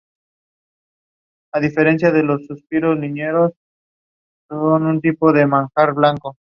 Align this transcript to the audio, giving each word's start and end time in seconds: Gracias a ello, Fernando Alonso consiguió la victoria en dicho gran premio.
Gracias 1.53 1.77
a 1.77 1.81
ello, 1.81 1.97
Fernando 1.99 2.19
Alonso 2.33 2.47
consiguió 2.55 2.81
la 2.95 3.51
victoria 4.89 4.89
en 4.89 4.99
dicho 4.99 5.71
gran 5.95 5.95
premio. 5.95 6.37